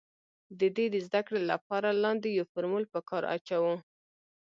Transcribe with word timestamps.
د 0.59 0.61
دې 0.75 0.85
د 0.93 0.95
زده 1.07 1.21
کړې 1.27 1.41
له 1.49 1.55
پاره 1.67 1.89
لاندې 2.03 2.27
يو 2.37 2.45
فورمول 2.51 2.85
په 2.93 2.99
کار 3.09 3.23
اچوو 3.35 3.73